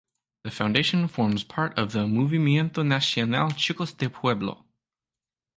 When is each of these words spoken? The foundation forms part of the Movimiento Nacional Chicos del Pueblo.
The 0.43 0.49
foundation 0.49 1.07
forms 1.07 1.43
part 1.43 1.77
of 1.77 1.91
the 1.91 2.07
Movimiento 2.07 2.83
Nacional 2.83 3.51
Chicos 3.51 3.93
del 3.93 4.09
Pueblo. 4.09 4.65